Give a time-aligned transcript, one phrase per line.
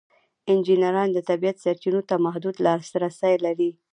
[0.51, 3.69] انجینران د طبیعت سرچینو ته محدود لاسرسی لري.